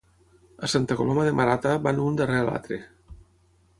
A 0.67 0.69
Santa 0.73 0.97
Coloma 1.01 1.27
de 1.29 1.35
Marata 1.39 1.75
van 1.85 2.03
un 2.07 2.19
darrera 2.23 2.49
l'altre 2.49 2.81